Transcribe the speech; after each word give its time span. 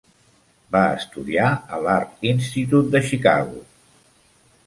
Va 0.75 0.79
estudiar 1.01 1.49
a 1.77 1.81
l'Art 1.83 2.25
Institute 2.31 2.93
de 2.97 3.05
Chicago. 3.11 3.63